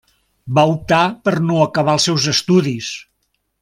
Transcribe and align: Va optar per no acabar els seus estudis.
Va 0.59 0.63
optar 0.71 1.03
per 1.27 1.35
no 1.51 1.61
acabar 1.69 1.97
els 2.01 2.09
seus 2.11 2.29
estudis. 2.35 2.93